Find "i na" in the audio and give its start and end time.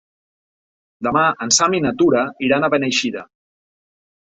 1.81-1.95